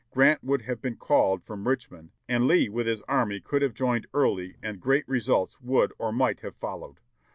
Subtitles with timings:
[0.09, 3.75] Grant would have been called from Rich mond and Lee with his army could have
[3.75, 6.99] joined Early and great re sults would or might have followed.